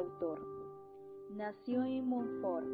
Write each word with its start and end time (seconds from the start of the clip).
autor. 0.00 0.40
Nació 1.30 1.84
en 1.84 2.08
Montfort, 2.08 2.66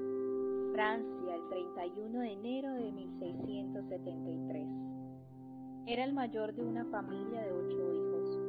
Francia, 0.72 1.34
el 1.34 1.48
31 1.48 2.20
de 2.20 2.32
enero 2.32 2.72
de 2.72 2.92
1673. 2.92 4.68
Era 5.86 6.04
el 6.04 6.12
mayor 6.12 6.54
de 6.54 6.62
una 6.62 6.84
familia 6.86 7.42
de 7.42 7.52
ocho 7.52 7.92
hijos. 7.92 8.40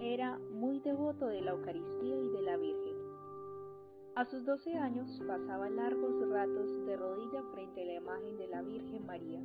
Era 0.00 0.38
muy 0.52 0.80
devoto 0.80 1.28
de 1.28 1.40
la 1.40 1.52
Eucaristía 1.52 2.16
y 2.16 2.28
de 2.28 2.42
la 2.42 2.56
Virgen. 2.56 2.96
A 4.16 4.24
sus 4.24 4.44
doce 4.44 4.76
años 4.76 5.22
pasaba 5.26 5.70
largos 5.70 6.28
ratos 6.28 6.84
de 6.86 6.96
rodilla 6.96 7.42
frente 7.54 7.82
a 7.82 7.86
la 7.86 7.94
imagen 7.94 8.36
de 8.36 8.48
la 8.48 8.62
Virgen 8.62 9.06
María. 9.06 9.40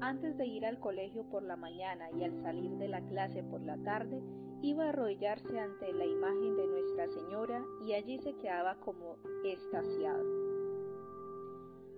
Antes 0.00 0.36
de 0.36 0.46
ir 0.46 0.66
al 0.66 0.80
colegio 0.80 1.22
por 1.30 1.44
la 1.44 1.56
mañana 1.56 2.10
y 2.18 2.24
al 2.24 2.34
salir 2.42 2.72
de 2.72 2.88
la 2.88 3.00
clase 3.02 3.44
por 3.44 3.60
la 3.60 3.76
tarde, 3.78 4.20
iba 4.64 4.86
a 4.86 4.88
arrodillarse 4.88 5.60
ante 5.60 5.92
la 5.92 6.06
imagen 6.06 6.56
de 6.56 6.66
Nuestra 6.66 7.06
Señora 7.08 7.62
y 7.86 7.92
allí 7.92 8.18
se 8.20 8.32
quedaba 8.36 8.76
como 8.76 9.18
estasiado. 9.44 10.24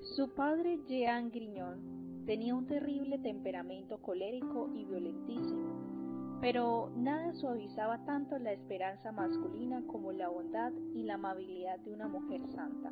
Su 0.00 0.30
padre, 0.34 0.80
Jean 0.88 1.30
Grignon, 1.30 2.24
tenía 2.26 2.56
un 2.56 2.66
terrible 2.66 3.18
temperamento 3.18 3.98
colérico 4.02 4.68
y 4.74 4.84
violentísimo, 4.84 6.38
pero 6.40 6.90
nada 6.96 7.32
suavizaba 7.34 8.04
tanto 8.04 8.36
la 8.38 8.52
esperanza 8.52 9.12
masculina 9.12 9.84
como 9.86 10.10
la 10.10 10.28
bondad 10.28 10.72
y 10.92 11.04
la 11.04 11.14
amabilidad 11.14 11.78
de 11.78 11.92
una 11.92 12.08
mujer 12.08 12.40
santa. 12.48 12.90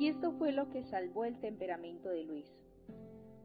Y 0.00 0.08
esto 0.08 0.32
fue 0.32 0.50
lo 0.50 0.68
que 0.70 0.82
salvó 0.86 1.24
el 1.24 1.38
temperamento 1.38 2.08
de 2.08 2.24
Luis. 2.24 2.52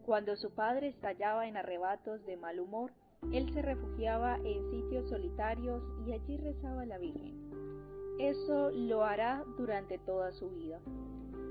Cuando 0.07 0.35
su 0.35 0.55
padre 0.55 0.87
estallaba 0.87 1.47
en 1.47 1.55
arrebatos 1.55 2.25
de 2.25 2.35
mal 2.35 2.59
humor, 2.59 2.91
él 3.31 3.53
se 3.53 3.61
refugiaba 3.61 4.37
en 4.43 4.69
sitios 4.71 5.09
solitarios 5.09 5.83
y 6.05 6.13
allí 6.13 6.37
rezaba 6.37 6.81
a 6.81 6.85
la 6.85 6.97
Virgen. 6.97 7.35
Eso 8.19 8.71
lo 8.71 9.03
hará 9.03 9.43
durante 9.57 9.97
toda 9.99 10.31
su 10.31 10.49
vida. 10.49 10.79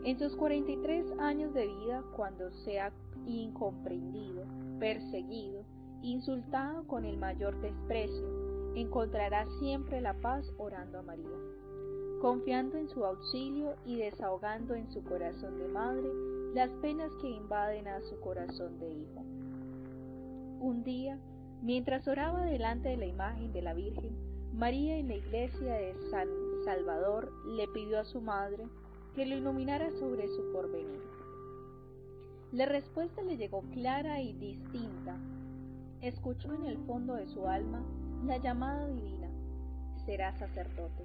En 0.05 0.19
sus 0.19 0.35
43 0.37 1.19
años 1.19 1.55
de 1.55 1.67
vida, 1.67 2.03
cuando 2.15 2.51
sea 2.65 2.93
incomprendido, 3.27 4.45
perseguido, 4.79 5.65
insultado 6.03 6.87
con 6.87 7.05
el 7.05 7.17
mayor 7.17 7.61
desprecio, 7.61 8.27
encontrará 8.75 9.47
siempre 9.59 10.01
la 10.01 10.15
paz 10.15 10.53
orando 10.59 10.99
a 10.99 11.03
María, 11.03 11.39
confiando 12.21 12.77
en 12.77 12.89
su 12.89 13.05
auxilio 13.05 13.75
y 13.85 13.97
desahogando 13.97 14.75
en 14.75 14.91
su 14.91 15.03
corazón 15.05 15.59
de 15.59 15.69
madre 15.69 16.09
las 16.55 16.71
penas 16.81 17.11
que 17.21 17.29
invaden 17.29 17.89
a 17.89 18.01
su 18.03 18.19
corazón 18.21 18.79
de 18.79 18.91
hijo. 18.91 19.25
Un 20.61 20.83
día, 20.85 21.19
mientras 21.63 22.07
oraba 22.07 22.45
delante 22.45 22.89
de 22.89 22.97
la 22.97 23.07
imagen 23.07 23.53
de 23.53 23.63
la 23.63 23.75
Virgen, 23.75 24.17
María 24.53 24.97
en 24.97 25.09
la 25.09 25.17
iglesia 25.17 25.75
de 25.75 25.95
San 26.11 26.29
Salvador 26.65 27.33
le 27.47 27.69
pidió 27.69 28.01
a 28.01 28.05
su 28.05 28.21
madre 28.21 28.67
que 29.15 29.27
lo 29.27 29.37
iluminara 29.37 29.91
sobre 29.93 30.29
su 30.29 30.53
porvenir. 30.53 31.03
La 32.53 32.67
respuesta 32.67 33.23
le 33.23 33.37
llegó 33.37 33.63
clara 33.73 34.21
y 34.21 34.33
distinta. 34.33 35.17
Escuchó 36.01 36.53
en 36.55 36.65
el 36.65 36.79
fondo 36.87 37.15
de 37.15 37.29
su 37.29 37.47
alma 37.47 37.83
la 38.25 38.39
llamada 38.39 38.89
divina, 38.89 39.29
será 40.07 40.33
sacerdote. 40.39 41.05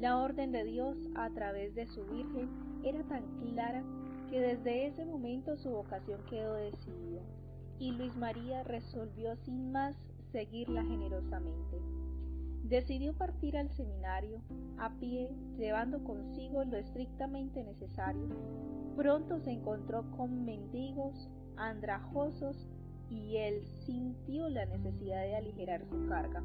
La 0.00 0.18
orden 0.18 0.52
de 0.52 0.64
Dios 0.64 0.96
a 1.16 1.28
través 1.30 1.74
de 1.74 1.86
su 1.86 2.04
Virgen 2.04 2.48
era 2.84 3.02
tan 3.04 3.22
clara 3.40 3.82
que 4.30 4.40
desde 4.40 4.86
ese 4.86 5.04
momento 5.04 5.56
su 5.56 5.70
vocación 5.70 6.20
quedó 6.30 6.54
decidida 6.54 7.20
y 7.78 7.92
Luis 7.92 8.16
María 8.16 8.62
resolvió 8.64 9.36
sin 9.36 9.72
más 9.72 9.96
seguirla 10.32 10.82
generosamente. 10.84 11.78
Decidió 12.64 13.14
partir 13.14 13.56
al 13.56 13.70
seminario 13.70 14.42
a 14.78 14.90
pie, 14.98 15.30
llevando 15.56 16.04
consigo 16.04 16.64
lo 16.64 16.76
estrictamente 16.76 17.64
necesario. 17.64 18.28
Pronto 18.96 19.40
se 19.40 19.52
encontró 19.52 20.10
con 20.16 20.44
mendigos, 20.44 21.30
andrajosos, 21.56 22.68
y 23.10 23.36
él 23.36 23.64
sintió 23.86 24.50
la 24.50 24.66
necesidad 24.66 25.22
de 25.22 25.36
aligerar 25.36 25.82
su 25.86 26.06
carga. 26.08 26.42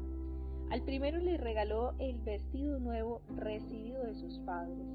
Al 0.70 0.82
primero 0.82 1.18
le 1.18 1.36
regaló 1.36 1.92
el 1.98 2.18
vestido 2.20 2.78
nuevo 2.78 3.20
recibido 3.36 4.02
de 4.04 4.14
sus 4.14 4.38
padres 4.40 4.86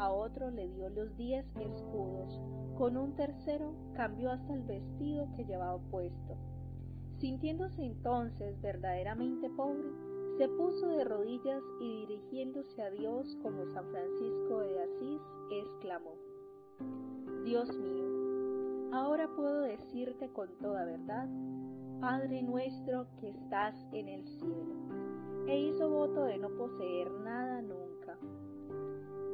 a 0.00 0.10
otro 0.10 0.50
le 0.50 0.66
dio 0.68 0.88
los 0.88 1.14
diez 1.18 1.44
escudos, 1.56 2.40
con 2.78 2.96
un 2.96 3.14
tercero 3.16 3.74
cambió 3.94 4.30
hasta 4.30 4.54
el 4.54 4.62
vestido 4.62 5.28
que 5.36 5.44
llevaba 5.44 5.78
puesto. 5.90 6.38
Sintiéndose 7.18 7.84
entonces 7.84 8.58
verdaderamente 8.62 9.50
pobre, 9.50 9.90
se 10.38 10.48
puso 10.48 10.88
de 10.88 11.04
rodillas 11.04 11.62
y 11.82 12.06
dirigiéndose 12.06 12.80
a 12.80 12.90
Dios 12.92 13.36
como 13.42 13.66
San 13.74 13.84
Francisco 13.90 14.60
de 14.60 14.82
Asís, 14.82 15.20
exclamó, 15.50 16.14
Dios 17.44 17.68
mío, 17.76 18.94
ahora 18.94 19.28
puedo 19.36 19.60
decirte 19.60 20.30
con 20.32 20.48
toda 20.62 20.86
verdad, 20.86 21.28
Padre 22.00 22.42
nuestro 22.42 23.06
que 23.20 23.28
estás 23.28 23.74
en 23.92 24.08
el 24.08 24.26
cielo, 24.38 25.46
e 25.46 25.60
hizo 25.60 25.90
voto 25.90 26.24
de 26.24 26.38
no 26.38 26.48
poseer 26.56 27.10
nada 27.20 27.60
nunca 27.60 28.16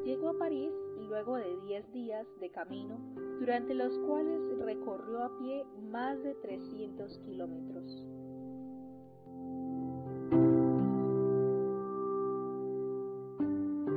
Llegó 0.06 0.28
a 0.28 0.38
París 0.38 0.70
luego 1.08 1.34
de 1.34 1.60
diez 1.62 1.92
días 1.92 2.28
de 2.38 2.48
camino, 2.52 2.96
durante 3.40 3.74
los 3.74 3.98
cuales 4.06 4.40
recorrió 4.60 5.24
a 5.24 5.36
pie 5.36 5.66
más 5.90 6.22
de 6.22 6.32
300 6.36 7.18
kilómetros. 7.26 8.06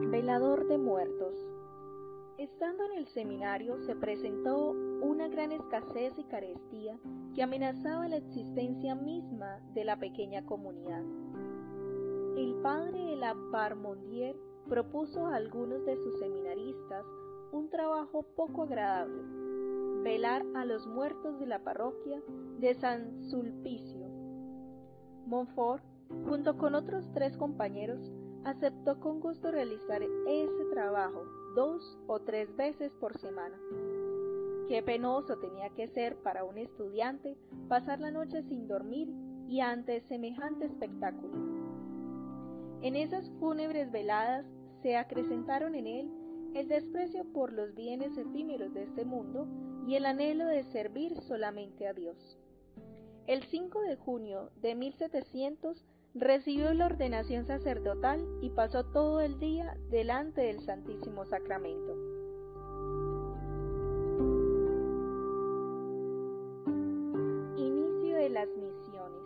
Velador 0.10 0.68
de 0.68 0.80
muertos. 0.80 1.36
Estando 2.40 2.86
en 2.86 2.98
el 2.98 3.08
seminario 3.10 3.78
se 3.86 3.96
presentó 3.96 4.72
una 5.04 5.28
gran 5.28 5.52
escasez 5.52 6.18
y 6.18 6.24
carestía 6.24 6.98
que 7.36 7.44
amenazaba 7.44 8.08
la 8.08 8.18
existencia 8.18 8.96
misma 8.96 9.60
de 9.76 9.84
la 9.86 10.00
pequeña 10.00 10.44
comunidad. 10.44 11.04
El 12.36 12.56
padre 12.64 13.00
de 13.00 13.16
la 13.16 13.36
Parmondier 13.52 14.36
propuso 14.70 15.26
a 15.26 15.36
algunos 15.36 15.84
de 15.86 15.98
sus 15.98 16.20
seminaristas 16.20 17.06
un 17.52 17.70
trabajo 17.70 18.24
poco 18.36 18.64
agradable, 18.64 19.24
velar 20.04 20.46
a 20.56 20.64
los 20.64 20.86
muertos 20.88 21.40
de 21.40 21.48
la 21.48 21.64
parroquia 21.64 22.22
de 22.60 22.76
San 22.76 23.24
Sulpicio. 23.24 24.08
Montfort, 25.26 25.84
junto 26.28 26.58
con 26.58 26.76
otros 26.76 27.10
tres 27.14 27.36
compañeros, 27.38 28.00
aceptó 28.46 29.00
con 29.00 29.20
gusto 29.20 29.52
realizar 29.52 30.02
ese 30.02 30.66
trabajo 30.72 31.24
dos 31.56 31.98
o 32.08 32.20
tres 32.20 32.56
veces 32.56 32.92
por 33.00 33.18
semana. 33.18 33.58
Qué 34.68 34.84
penoso 34.84 35.38
tenía 35.38 35.70
que 35.72 35.88
ser 35.88 36.16
para 36.18 36.44
un 36.44 36.60
estudiante 36.60 37.36
pasar 37.68 38.00
la 38.00 38.12
noche 38.12 38.44
sin 38.44 38.68
dormir 38.68 39.10
y 39.48 39.62
ante 39.62 40.02
semejante 40.02 40.66
espectáculo. 40.66 41.34
En 42.82 42.96
esas 42.96 43.30
fúnebres 43.40 43.92
veladas 43.92 44.46
se 44.82 44.96
acrecentaron 44.96 45.76
en 45.76 45.88
él 45.88 46.12
el 46.56 46.68
desprecio 46.68 47.26
por 47.26 47.54
los 47.54 47.76
bienes 47.76 48.18
efímeros 48.18 48.74
de 48.74 48.84
este 48.84 49.06
mundo 49.06 49.48
y 49.88 49.96
el 49.96 50.06
anhelo 50.06 50.46
de 50.46 50.64
servir 50.64 51.20
solamente 51.22 51.88
a 51.88 51.94
Dios. 51.94 52.38
El 53.28 53.44
5 53.44 53.82
de 53.82 53.96
junio 53.96 54.50
de 54.62 54.76
1700 54.76 55.86
recibió 56.16 56.74
la 56.74 56.88
ordenación 56.88 57.46
sacerdotal 57.46 58.26
y 58.42 58.50
pasó 58.50 58.86
todo 58.86 59.22
el 59.22 59.40
día 59.40 59.78
delante 59.92 60.42
del 60.42 60.60
Santísimo 60.62 61.26
Sacramento. 61.26 61.96
Inicio 67.58 68.16
de 68.16 68.30
las 68.30 68.48
misiones. 68.48 69.22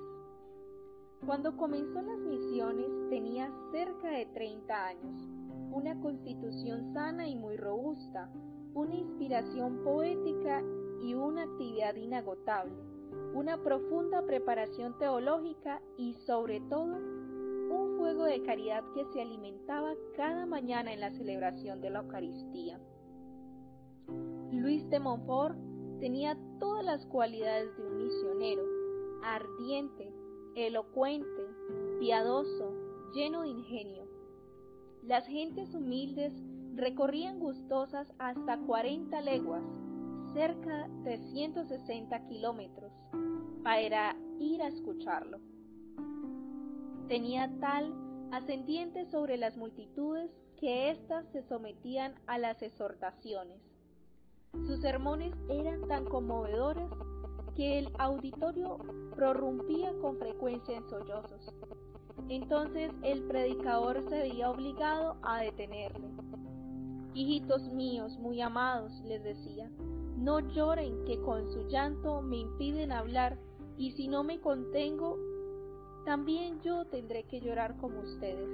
Cuando 1.25 1.55
comenzó 1.55 2.01
las 2.01 2.19
misiones 2.19 2.87
tenía 3.09 3.49
cerca 3.71 4.09
de 4.09 4.25
30 4.25 4.85
años 4.87 5.29
una 5.73 5.99
constitución 5.99 6.93
sana 6.93 7.27
y 7.27 7.35
muy 7.35 7.57
robusta, 7.57 8.29
una 8.73 8.95
inspiración 8.95 9.83
poética 9.83 10.61
y 11.01 11.15
una 11.15 11.43
actividad 11.43 11.95
inagotable, 11.95 12.73
una 13.33 13.61
profunda 13.61 14.21
preparación 14.23 14.97
teológica 14.99 15.81
y 15.97 16.13
sobre 16.25 16.61
todo 16.61 16.83
un 16.83 17.97
fuego 17.97 18.25
de 18.25 18.43
caridad 18.43 18.83
que 18.93 19.05
se 19.13 19.21
alimentaba 19.21 19.93
cada 20.15 20.45
mañana 20.45 20.93
en 20.93 20.99
la 20.99 21.11
celebración 21.11 21.81
de 21.81 21.89
la 21.89 21.99
Eucaristía. 21.99 22.79
Luis 24.51 24.87
de 24.89 24.99
Montfort 24.99 25.57
tenía 25.99 26.37
todas 26.59 26.85
las 26.85 27.05
cualidades 27.07 27.75
de 27.75 27.83
un 27.83 27.97
misionero, 27.97 28.63
ardiente, 29.23 30.13
elocuente, 30.55 31.47
piadoso, 31.99 32.73
lleno 33.13 33.41
de 33.41 33.49
ingenio. 33.49 34.12
Las 35.07 35.27
gentes 35.27 35.73
humildes 35.73 36.31
recorrían 36.75 37.39
gustosas 37.39 38.13
hasta 38.19 38.57
40 38.57 39.19
leguas, 39.21 39.63
cerca 40.33 40.87
de 41.03 41.17
160 41.17 42.25
kilómetros, 42.27 42.93
para 43.63 44.15
ir 44.39 44.61
a 44.61 44.69
escucharlo. 44.69 45.39
Tenía 47.09 47.51
tal 47.59 47.93
ascendiente 48.31 49.05
sobre 49.05 49.35
las 49.35 49.57
multitudes 49.57 50.31
que 50.57 50.89
éstas 50.89 51.27
se 51.33 51.43
sometían 51.43 52.15
a 52.25 52.37
las 52.37 52.61
exhortaciones. 52.61 53.61
Sus 54.65 54.79
sermones 54.79 55.33
eran 55.49 55.85
tan 55.89 56.05
conmovedores 56.05 56.89
que 57.57 57.79
el 57.79 57.89
auditorio 57.99 58.77
prorrumpía 59.15 59.93
con 60.01 60.17
frecuencia 60.17 60.77
en 60.77 60.87
sollozos. 60.89 61.53
Entonces 62.29 62.91
el 63.03 63.23
predicador 63.23 64.01
se 64.03 64.19
veía 64.19 64.49
obligado 64.49 65.17
a 65.21 65.41
detenerle. 65.41 66.07
Hijitos 67.13 67.71
míos, 67.73 68.17
muy 68.17 68.41
amados, 68.41 68.91
les 69.05 69.23
decía, 69.23 69.69
no 70.17 70.39
lloren 70.39 71.05
que 71.05 71.21
con 71.21 71.51
su 71.51 71.67
llanto 71.67 72.21
me 72.21 72.37
impiden 72.37 72.91
hablar, 72.91 73.37
y 73.77 73.91
si 73.91 74.07
no 74.07 74.23
me 74.23 74.39
contengo, 74.39 75.17
también 76.05 76.61
yo 76.61 76.85
tendré 76.85 77.23
que 77.23 77.39
llorar 77.39 77.77
como 77.77 77.99
ustedes. 78.01 78.49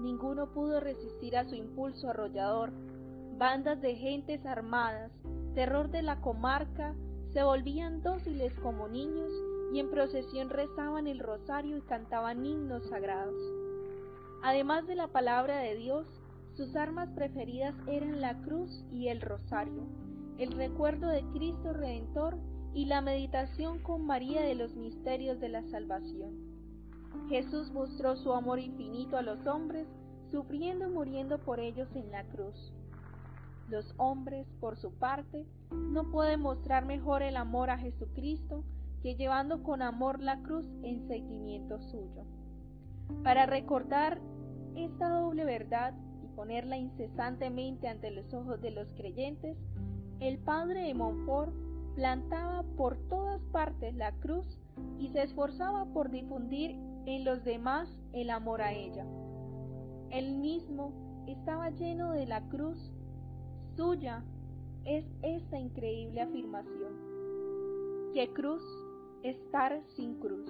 Ninguno 0.00 0.52
pudo 0.52 0.80
resistir 0.80 1.36
a 1.36 1.44
su 1.44 1.54
impulso 1.54 2.10
arrollador. 2.10 2.72
Bandas 3.38 3.80
de 3.80 3.96
gentes 3.96 4.44
armadas, 4.46 5.10
terror 5.54 5.90
de 5.90 6.02
la 6.02 6.20
comarca, 6.20 6.94
se 7.32 7.42
volvían 7.42 8.02
dóciles 8.02 8.54
como 8.60 8.86
niños 8.86 9.32
y 9.74 9.80
en 9.80 9.90
procesión 9.90 10.50
rezaban 10.50 11.08
el 11.08 11.18
rosario 11.18 11.76
y 11.76 11.80
cantaban 11.80 12.46
himnos 12.46 12.88
sagrados. 12.88 13.34
Además 14.40 14.86
de 14.86 14.94
la 14.94 15.08
palabra 15.08 15.58
de 15.58 15.74
Dios, 15.74 16.06
sus 16.52 16.76
armas 16.76 17.08
preferidas 17.16 17.74
eran 17.88 18.20
la 18.20 18.40
cruz 18.42 18.84
y 18.92 19.08
el 19.08 19.20
rosario, 19.20 19.82
el 20.38 20.52
recuerdo 20.52 21.08
de 21.08 21.24
Cristo 21.32 21.72
Redentor 21.72 22.36
y 22.72 22.84
la 22.84 23.00
meditación 23.00 23.80
con 23.80 24.06
María 24.06 24.42
de 24.42 24.54
los 24.54 24.76
misterios 24.76 25.40
de 25.40 25.48
la 25.48 25.64
salvación. 25.64 26.36
Jesús 27.28 27.72
mostró 27.72 28.16
su 28.16 28.32
amor 28.32 28.60
infinito 28.60 29.16
a 29.16 29.22
los 29.22 29.44
hombres, 29.44 29.88
sufriendo 30.30 30.86
y 30.86 30.92
muriendo 30.92 31.38
por 31.38 31.58
ellos 31.58 31.88
en 31.96 32.12
la 32.12 32.22
cruz. 32.28 32.72
Los 33.68 33.92
hombres, 33.96 34.46
por 34.60 34.76
su 34.76 34.92
parte, 34.92 35.44
no 35.72 36.12
pueden 36.12 36.42
mostrar 36.42 36.86
mejor 36.86 37.22
el 37.22 37.36
amor 37.36 37.70
a 37.70 37.78
Jesucristo 37.78 38.62
que 39.04 39.16
llevando 39.16 39.62
con 39.62 39.82
amor 39.82 40.22
la 40.22 40.40
cruz 40.40 40.64
en 40.82 41.06
seguimiento 41.06 41.78
suyo. 41.78 42.24
Para 43.22 43.44
recordar 43.44 44.18
esta 44.76 45.10
doble 45.10 45.44
verdad 45.44 45.92
y 46.22 46.28
ponerla 46.28 46.78
incesantemente 46.78 47.86
ante 47.86 48.10
los 48.10 48.32
ojos 48.32 48.62
de 48.62 48.70
los 48.70 48.90
creyentes, 48.94 49.58
el 50.20 50.38
padre 50.38 50.84
de 50.86 50.94
Montfort 50.94 51.52
plantaba 51.96 52.62
por 52.78 52.96
todas 53.10 53.42
partes 53.52 53.94
la 53.94 54.10
cruz 54.20 54.46
y 54.98 55.08
se 55.10 55.22
esforzaba 55.22 55.84
por 55.92 56.10
difundir 56.10 56.70
en 57.04 57.26
los 57.26 57.44
demás 57.44 57.86
el 58.14 58.30
amor 58.30 58.62
a 58.62 58.72
ella. 58.72 59.04
Él 60.08 60.38
mismo 60.38 61.24
estaba 61.26 61.68
lleno 61.68 62.12
de 62.12 62.24
la 62.24 62.40
cruz 62.48 62.78
suya 63.76 64.24
es 64.86 65.04
esta 65.20 65.58
increíble 65.58 66.22
afirmación. 66.22 66.94
¿Qué 68.14 68.32
cruz? 68.32 68.62
Estar 69.24 69.80
sin 69.96 70.20
cruz. 70.20 70.46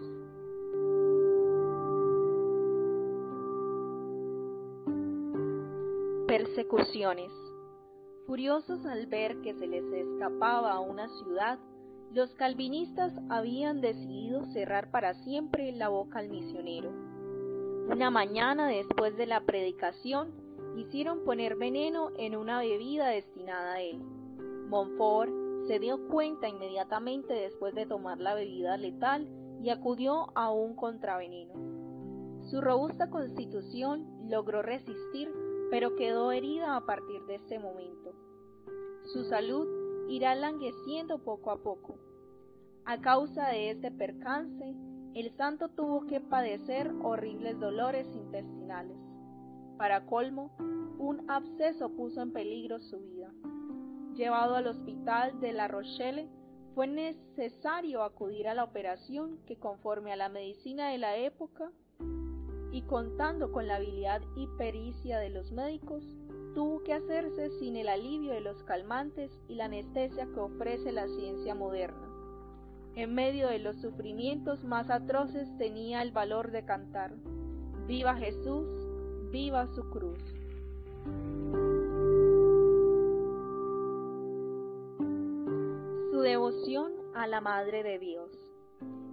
Persecuciones. 6.27 7.31
Furiosos 8.27 8.85
al 8.85 9.07
ver 9.07 9.41
que 9.43 9.55
se 9.55 9.69
les 9.69 9.85
escapaba 9.85 10.73
a 10.73 10.81
una 10.81 11.09
ciudad, 11.21 11.61
los 12.13 12.35
calvinistas 12.35 13.13
habían 13.29 13.81
decidido 13.81 14.45
cerrar 14.47 14.91
para 14.91 15.15
siempre 15.23 15.71
la 15.71 15.89
boca 15.89 16.19
al 16.19 16.29
misionero. 16.29 16.91
Una 17.89 18.11
mañana 18.11 18.67
después 18.67 19.17
de 19.17 19.27
la 19.27 19.43
predicación, 19.43 20.33
hicieron 20.77 21.25
poner 21.25 21.55
veneno 21.55 22.11
en 22.19 22.35
una 22.35 22.59
bebida 22.59 23.07
destinada 23.07 23.75
a 23.75 23.83
él. 23.83 24.01
Montfort 24.69 25.44
se 25.67 25.79
dio 25.79 26.09
cuenta 26.09 26.49
inmediatamente 26.49 27.33
después 27.33 27.75
de 27.75 27.87
tomar 27.87 28.19
la 28.19 28.35
bebida 28.35 28.77
letal 28.77 29.29
y 29.63 29.71
acudió 29.71 30.27
a 30.35 30.51
un 30.51 30.77
contraveneno. 30.77 31.55
Su 32.51 32.61
robusta 32.61 33.09
constitución 33.09 34.07
logró 34.29 34.63
resistir, 34.63 35.33
pero 35.71 35.97
quedó 35.97 36.33
herida 36.33 36.77
a 36.77 36.85
partir 36.85 37.23
de 37.27 37.37
este 37.37 37.59
momento. 37.59 38.13
Su 39.13 39.25
salud 39.25 39.67
irá 40.09 40.35
langueciendo 40.35 41.19
poco 41.19 41.51
a 41.51 41.63
poco. 41.63 41.99
A 42.85 43.01
causa 43.01 43.49
de 43.49 43.71
este 43.71 43.91
percance, 43.91 44.75
el 45.15 45.35
santo 45.37 45.71
tuvo 45.71 46.07
que 46.07 46.21
padecer 46.21 46.93
horribles 47.03 47.59
dolores 47.59 48.07
intestinales. 48.15 48.99
Para 49.79 50.05
colmo, 50.05 50.55
un 50.99 51.25
absceso 51.31 51.89
puso 51.91 52.21
en 52.21 52.33
peligro 52.33 52.79
su 52.81 53.01
vida. 53.01 53.33
Llevado 54.15 54.55
al 54.55 54.69
hospital 54.69 55.41
de 55.41 55.53
La 55.53 55.67
Rochelle, 55.67 56.29
fue 56.75 56.87
necesario 56.87 58.03
acudir 58.03 58.47
a 58.47 58.55
la 58.55 58.63
operación 58.63 59.39
que 59.47 59.57
conforme 59.57 60.13
a 60.13 60.17
la 60.17 60.29
medicina 60.29 60.91
de 60.91 60.99
la 60.99 61.17
época 61.17 61.73
y 62.71 62.83
contando 62.83 63.51
con 63.51 63.67
la 63.67 63.77
habilidad 63.77 64.23
y 64.37 64.47
pericia 64.57 65.19
de 65.19 65.31
los 65.31 65.51
médicos, 65.51 66.05
tuvo 66.55 66.83
que 66.85 66.93
hacerse 66.93 67.51
sin 67.59 67.77
el 67.77 67.89
alivio 67.89 68.33
de 68.33 68.41
los 68.41 68.63
calmantes 68.63 69.31
y 69.49 69.57
la 69.57 69.65
anestesia 69.65 70.27
que 70.33 70.41
ofrece 70.41 70.93
la 70.93 71.09
ciencia 71.09 71.55
moderna. 71.55 72.09
En 72.95 73.15
medio 73.15 73.49
de 73.49 73.59
los 73.59 73.81
sufrimientos 73.81 74.63
más 74.63 74.91
atroces 74.91 75.49
tenía 75.59 76.03
el 76.03 76.13
valor 76.13 76.53
de 76.53 76.65
cantar, 76.65 77.13
Viva 77.89 78.15
Jesús, 78.15 78.69
viva 79.33 79.67
su 79.75 79.83
cruz. 79.91 80.21
Devoción 86.25 86.91
a 87.15 87.27
la 87.27 87.43
Madre 87.43 87.83
de 87.83 87.99
Dios. 87.99 88.31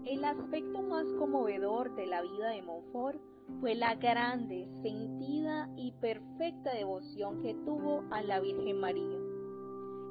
El 0.06 0.24
aspecto 0.24 0.82
más 0.82 1.06
conmovedor 1.20 1.94
de 1.96 2.08
la 2.08 2.22
vida 2.22 2.50
de 2.52 2.62
Montfort 2.62 3.20
fue 3.60 3.76
la 3.76 3.96
grande, 3.96 4.70
sentida 4.82 5.70
y 5.76 5.92
perfecta 6.00 6.74
devoción 6.74 7.42
que 7.42 7.54
tuvo 7.66 8.06
a 8.12 8.22
la 8.22 8.40
Virgen 8.40 8.80
María. 8.80 9.20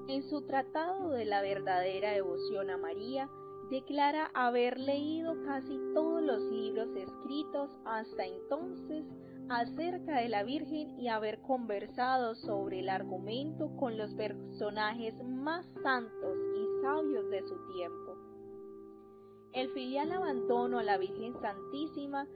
En 0.09 0.23
su 0.29 0.43
tratado 0.43 1.13
de 1.13 1.25
la 1.25 1.41
verdadera 1.41 2.11
devoción 2.11 2.69
a 2.69 2.77
María, 2.77 3.31
declara 3.71 4.31
haber 4.35 4.79
leído 4.79 5.43
casi 5.47 5.81
todos 5.95 6.23
los 6.23 6.43
libros 6.53 6.89
escritos 6.97 7.71
hasta 7.87 8.27
entonces 8.27 9.07
acerca 9.49 10.19
de 10.19 10.29
la 10.29 10.43
Virgen 10.43 11.01
y 11.01 11.09
haber 11.09 11.41
conversado 11.41 12.35
sobre 12.35 12.81
el 12.81 12.89
argumento 12.89 13.75
con 13.77 13.97
los 13.97 14.15
personajes 14.15 15.15
más 15.25 15.67
santos 15.83 16.39
y 16.57 16.70
sabios 16.81 17.29
de 17.31 17.43
su 17.43 17.57
tiempo. 17.73 18.17
El 19.53 19.71
filial 19.71 20.13
abandono 20.13 20.79
a 20.79 20.83
la 20.83 20.99
Virgen 20.99 21.35
Santísima, 21.41 22.27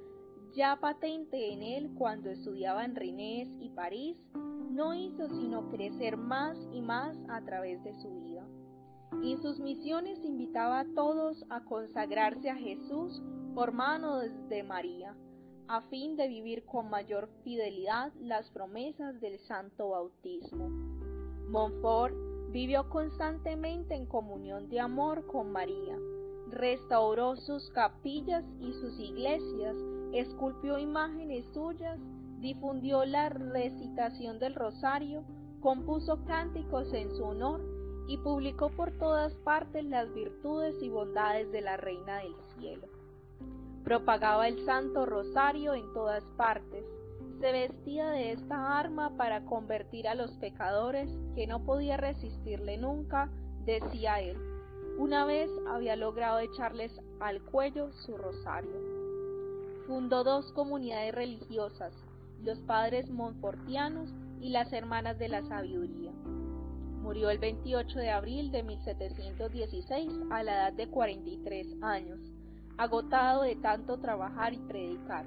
ya 0.53 0.79
patente 0.81 1.53
en 1.53 1.63
él 1.63 1.95
cuando 1.97 2.31
estudiaba 2.31 2.85
en 2.85 2.97
Rennes 2.97 3.49
y 3.61 3.71
París, 3.71 4.21
no 4.71 4.95
hizo 4.95 5.29
sino 5.29 5.71
crecer 5.71 6.17
más 6.17 6.59
y 6.73 6.81
más 6.81 7.17
a 7.29 7.41
través 7.45 7.83
de 7.85 7.95
su 7.95 8.11
vida. 8.21 8.45
En 9.23 9.41
sus 9.41 9.61
misiones 9.61 10.25
invitaba 10.25 10.81
a 10.81 10.95
todos 10.95 11.45
a 11.49 11.65
consagrarse 11.65 12.51
a 12.51 12.57
Jesús 12.57 13.23
por 13.55 13.73
mano 13.73 14.19
de 14.19 14.63
María, 14.65 15.15
a 15.69 15.81
fin 15.83 16.17
de 16.17 16.27
vivir 16.27 16.65
con 16.67 16.91
mayor 16.91 17.29
fidelidad 17.45 18.13
las 18.21 18.51
promesas 18.51 19.21
del 19.21 19.39
santo 19.39 19.91
bautismo. 19.91 20.69
Montfort 21.49 22.34
vivió 22.55 22.89
constantemente 22.89 23.97
en 23.97 24.07
comunión 24.07 24.69
de 24.69 24.79
amor 24.79 25.27
con 25.27 25.51
María, 25.51 25.99
restauró 26.49 27.35
sus 27.35 27.69
capillas 27.71 28.45
y 28.61 28.73
sus 28.75 28.97
iglesias, 29.01 29.77
esculpió 30.13 30.79
imágenes 30.79 31.45
suyas, 31.53 31.99
difundió 32.39 33.05
la 33.07 33.29
recitación 33.29 34.39
del 34.39 34.55
rosario, 34.55 35.25
compuso 35.61 36.25
cánticos 36.27 36.93
en 36.93 37.11
su 37.17 37.25
honor 37.25 37.61
y 38.07 38.19
publicó 38.19 38.71
por 38.71 38.93
todas 38.99 39.35
partes 39.43 39.85
las 39.85 40.15
virtudes 40.15 40.81
y 40.81 40.89
bondades 40.89 41.51
de 41.51 41.61
la 41.61 41.77
Reina 41.77 42.19
del 42.19 42.37
Cielo. 42.57 42.87
Propagaba 43.83 44.47
el 44.47 44.65
Santo 44.65 45.07
Rosario 45.07 45.75
en 45.75 45.93
todas 45.93 46.23
partes. 46.37 46.85
Se 47.41 47.53
vestía 47.53 48.11
de 48.11 48.33
esta 48.33 48.79
arma 48.79 49.17
para 49.17 49.45
convertir 49.45 50.09
a 50.09 50.15
los 50.15 50.31
pecadores 50.39 51.11
que 51.35 51.47
no 51.47 51.65
podía 51.65 51.97
resistirle 51.97 52.79
nunca, 52.79 53.31
decía 53.65 54.21
él. 54.21 54.37
Una 54.99 55.25
vez 55.25 55.51
había 55.69 55.97
logrado 55.97 56.39
echarles 56.39 56.93
al 57.21 57.43
cuello 57.43 57.93
su 57.93 58.17
rosario. 58.17 58.81
Fundó 59.87 60.25
dos 60.25 60.53
comunidades 60.53 61.15
religiosas, 61.15 61.93
los 62.43 62.59
padres 62.61 63.11
monfortianos 63.11 64.11
y 64.41 64.51
las 64.51 64.73
hermanas 64.73 65.19
de 65.19 65.29
la 65.29 65.43
sabiduría. 65.43 66.13
Murió 67.03 67.31
el 67.31 67.39
28 67.39 67.99
de 67.99 68.11
abril 68.11 68.51
de 68.51 68.63
1716 68.63 70.13
a 70.31 70.43
la 70.43 70.55
edad 70.55 70.73
de 70.73 70.89
43 70.89 71.83
años 71.83 72.21
agotado 72.77 73.43
de 73.43 73.57
tanto 73.57 73.99
trabajar 73.99 74.53
y 74.53 74.59
predicar. 74.59 75.25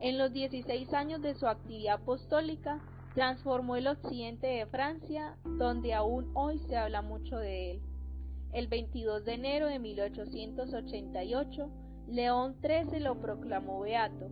En 0.00 0.16
los 0.16 0.32
16 0.32 0.94
años 0.94 1.20
de 1.20 1.34
su 1.34 1.46
actividad 1.46 1.96
apostólica, 1.96 2.80
transformó 3.14 3.76
el 3.76 3.86
occidente 3.86 4.46
de 4.46 4.64
Francia, 4.64 5.36
donde 5.44 5.92
aún 5.92 6.30
hoy 6.34 6.58
se 6.60 6.76
habla 6.76 7.02
mucho 7.02 7.36
de 7.36 7.72
él. 7.72 7.82
El 8.52 8.68
22 8.68 9.26
de 9.26 9.34
enero 9.34 9.66
de 9.66 9.78
1888, 9.78 11.70
León 12.08 12.56
XIII 12.62 13.00
lo 13.00 13.20
proclamó 13.20 13.80
beato. 13.80 14.30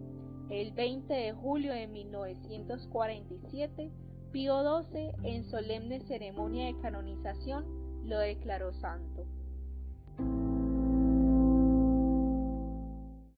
El 0.48 0.72
20 0.72 1.12
de 1.12 1.32
julio 1.32 1.74
de 1.74 1.86
1947, 1.86 3.92
Pío 4.32 4.82
XII, 4.82 5.10
en 5.22 5.44
solemne 5.44 6.00
ceremonia 6.00 6.64
de 6.66 6.80
canonización, 6.80 7.66
lo 8.08 8.18
declaró 8.18 8.72
santo. 8.72 9.26